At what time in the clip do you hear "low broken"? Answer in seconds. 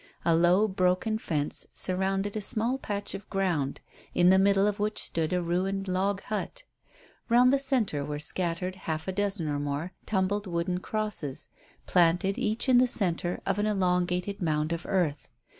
0.35-1.19